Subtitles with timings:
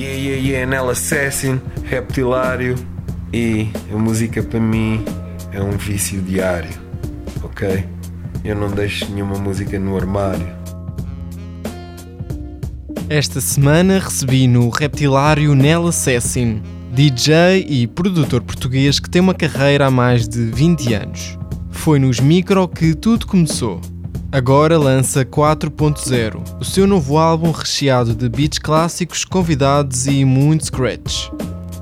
[0.00, 2.74] Yeah, yeah, yeah, Nel Assassin, Reptilário
[3.30, 5.04] e a música para mim
[5.52, 6.70] é um vício diário,
[7.42, 7.84] ok?
[8.42, 10.48] Eu não deixo nenhuma música no armário.
[13.10, 16.62] Esta semana recebi no Reptilário Nel Assassin,
[16.94, 21.38] DJ e produtor português que tem uma carreira há mais de 20 anos.
[21.70, 23.82] Foi nos micro que tudo começou.
[24.32, 31.30] Agora lança 4.0, o seu novo álbum recheado de beats clássicos, convidados e muito scratch.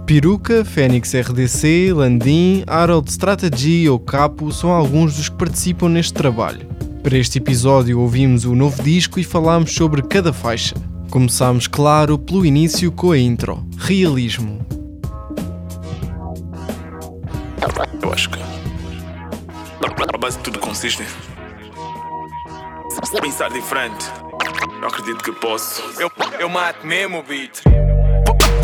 [0.07, 6.67] Peruca, Fênix RDC, Landim, Harold Strategy ou Capo são alguns dos que participam neste trabalho.
[7.03, 10.75] Para este episódio ouvimos o novo disco e falámos sobre cada faixa.
[11.11, 14.67] Começámos, claro, pelo início com a intro, Realismo.
[18.01, 21.05] Eu acho que a base de tudo consiste
[23.21, 24.05] pensar diferente.
[24.81, 25.83] Eu acredito que posso.
[26.01, 27.63] Eu, eu mato mesmo o beat.